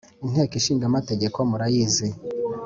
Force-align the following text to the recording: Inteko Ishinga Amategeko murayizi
Inteko 0.25 0.53
Ishinga 0.59 0.85
Amategeko 0.87 1.37
murayizi 1.49 2.07